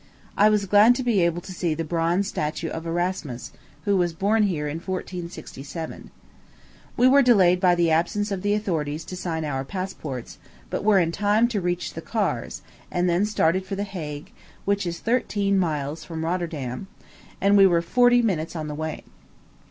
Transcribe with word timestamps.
I 0.35 0.49
was 0.49 0.65
glad 0.65 0.95
to 0.95 1.03
be 1.03 1.21
able 1.23 1.41
to 1.41 1.51
see 1.53 1.75
the 1.75 1.83
bronze 1.83 2.27
statue 2.27 2.69
of 2.69 2.87
Erasmus, 2.87 3.51
who 3.85 3.95
was 3.95 4.13
born 4.13 4.41
here 4.41 4.67
in 4.67 4.77
1467. 4.79 6.09
We 6.97 7.07
were 7.07 7.21
delayed 7.21 7.59
by 7.59 7.75
the 7.75 7.91
absence 7.91 8.31
of 8.31 8.41
the 8.41 8.55
authorities 8.55 9.05
to 9.05 9.15
sign 9.15 9.45
our 9.45 9.63
passports, 9.63 10.39
but 10.71 10.83
were 10.83 10.97
in 10.97 11.11
time 11.11 11.47
to 11.49 11.61
reach 11.61 11.93
the 11.93 12.01
ears, 12.15 12.63
and 12.89 13.07
then 13.07 13.25
started 13.27 13.63
for 13.63 13.75
the 13.75 13.83
Hague, 13.83 14.31
which 14.65 14.87
is 14.87 14.97
thirteen 14.97 15.59
miles 15.59 16.03
from 16.03 16.25
Rotterdam; 16.25 16.87
and 17.39 17.55
we 17.55 17.67
were 17.67 17.83
forty 17.83 18.23
minutes 18.23 18.55
on 18.55 18.67
the 18.67 18.73
way. 18.73 19.03